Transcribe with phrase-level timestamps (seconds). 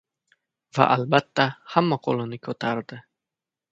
[0.77, 1.45] Va albatta
[1.75, 3.03] hamma qoʻlini koʻtardi.